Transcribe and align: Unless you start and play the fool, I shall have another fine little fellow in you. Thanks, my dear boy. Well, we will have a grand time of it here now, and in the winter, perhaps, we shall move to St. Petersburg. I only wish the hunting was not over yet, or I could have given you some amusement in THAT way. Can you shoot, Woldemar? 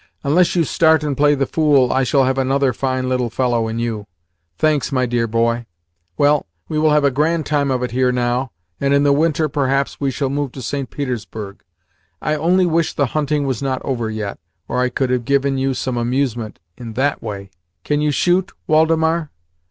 Unless 0.23 0.55
you 0.55 0.63
start 0.63 1.03
and 1.03 1.15
play 1.15 1.35
the 1.35 1.45
fool, 1.45 1.93
I 1.93 2.01
shall 2.03 2.23
have 2.23 2.39
another 2.39 2.73
fine 2.73 3.07
little 3.07 3.29
fellow 3.29 3.67
in 3.67 3.77
you. 3.77 4.07
Thanks, 4.57 4.91
my 4.91 5.05
dear 5.05 5.27
boy. 5.27 5.67
Well, 6.17 6.47
we 6.67 6.79
will 6.79 6.89
have 6.89 7.03
a 7.03 7.11
grand 7.11 7.45
time 7.45 7.69
of 7.69 7.83
it 7.83 7.91
here 7.91 8.11
now, 8.11 8.49
and 8.79 8.95
in 8.95 9.03
the 9.03 9.13
winter, 9.13 9.47
perhaps, 9.47 9.99
we 9.99 10.09
shall 10.09 10.31
move 10.31 10.53
to 10.53 10.61
St. 10.63 10.89
Petersburg. 10.89 11.61
I 12.19 12.33
only 12.33 12.65
wish 12.65 12.93
the 12.95 13.05
hunting 13.13 13.45
was 13.45 13.61
not 13.61 13.79
over 13.85 14.09
yet, 14.09 14.39
or 14.67 14.79
I 14.79 14.89
could 14.89 15.11
have 15.11 15.23
given 15.23 15.59
you 15.59 15.75
some 15.75 15.97
amusement 15.97 16.57
in 16.77 16.93
THAT 16.93 17.21
way. 17.21 17.51
Can 17.83 18.01
you 18.01 18.09
shoot, 18.09 18.51
Woldemar? 18.67 19.29